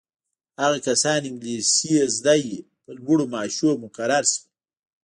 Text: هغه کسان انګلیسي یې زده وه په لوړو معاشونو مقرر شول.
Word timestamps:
هغه 0.61 0.77
کسان 0.87 1.21
انګلیسي 1.29 1.87
یې 1.97 2.03
زده 2.15 2.35
وه 2.45 2.57
په 2.83 2.89
لوړو 2.97 3.25
معاشونو 3.33 3.81
مقرر 3.83 4.23
شول. 4.33 4.49